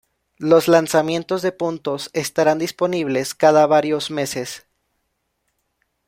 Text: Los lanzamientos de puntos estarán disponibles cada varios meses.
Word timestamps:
Los 0.39 0.67
lanzamientos 0.67 1.43
de 1.43 1.51
puntos 1.51 2.09
estarán 2.13 2.57
disponibles 2.57 3.35
cada 3.35 3.67
varios 3.67 4.09
meses. 4.09 4.65